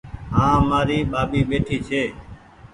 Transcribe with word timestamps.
هآنٚ 0.35 0.65
مآري 0.69 0.99
ٻآٻي 1.11 1.41
ٻيٺي 1.49 1.77
ڇي 1.87 2.01